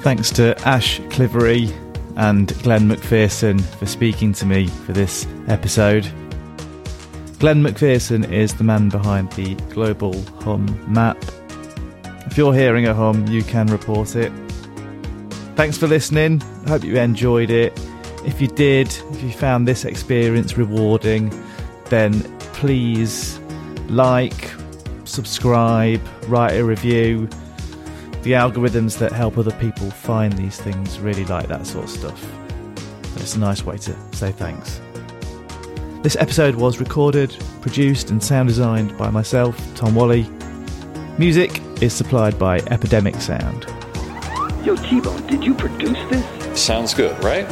Thanks 0.02 0.30
to 0.32 0.54
Ash 0.68 1.00
Clivery 1.08 1.72
and 2.16 2.48
Glen 2.62 2.86
MacPherson 2.86 3.62
for 3.78 3.86
speaking 3.86 4.34
to 4.34 4.44
me 4.44 4.66
for 4.66 4.92
this 4.92 5.26
episode. 5.48 6.06
Glen 7.38 7.62
MacPherson 7.62 8.32
is 8.32 8.54
the 8.54 8.64
man 8.64 8.88
behind 8.88 9.30
the 9.32 9.54
global 9.74 10.20
hum 10.40 10.66
map. 10.92 11.22
If 12.26 12.38
you're 12.38 12.54
hearing 12.54 12.86
a 12.86 12.94
hum, 12.94 13.26
you 13.26 13.42
can 13.42 13.66
report 13.66 14.16
it. 14.16 14.32
Thanks 15.54 15.76
for 15.76 15.86
listening. 15.86 16.42
I 16.64 16.70
hope 16.70 16.84
you 16.84 16.96
enjoyed 16.96 17.50
it. 17.50 17.78
If 18.24 18.40
you 18.40 18.48
did, 18.48 18.88
if 18.88 19.22
you 19.22 19.30
found 19.32 19.68
this 19.68 19.84
experience 19.84 20.56
rewarding, 20.56 21.30
then 21.90 22.22
please 22.54 23.38
like, 23.88 24.50
subscribe, 25.04 26.00
write 26.28 26.54
a 26.54 26.64
review 26.64 27.28
the 28.26 28.32
algorithms 28.32 28.98
that 28.98 29.12
help 29.12 29.38
other 29.38 29.52
people 29.52 29.88
find 29.88 30.32
these 30.32 30.60
things 30.60 30.98
really 30.98 31.24
like 31.26 31.46
that 31.46 31.64
sort 31.64 31.84
of 31.84 31.90
stuff. 31.90 32.32
it's 33.18 33.36
a 33.36 33.38
nice 33.38 33.62
way 33.62 33.78
to 33.78 33.94
say 34.12 34.32
thanks. 34.32 34.80
This 36.02 36.16
episode 36.16 36.54
was 36.54 36.78
recorded, 36.78 37.36
produced, 37.60 38.10
and 38.10 38.22
sound 38.22 38.48
designed 38.48 38.96
by 38.96 39.10
myself, 39.10 39.60
Tom 39.74 39.94
Whalley. 39.94 40.28
Music 41.18 41.60
is 41.82 41.92
supplied 41.92 42.38
by 42.38 42.58
Epidemic 42.70 43.16
Sound. 43.16 43.64
Yo, 44.64 44.76
T 44.76 45.00
Bone, 45.00 45.26
did 45.26 45.42
you 45.42 45.54
produce 45.54 45.98
this? 46.10 46.60
Sounds 46.60 46.94
good, 46.94 47.22
right? 47.24 47.46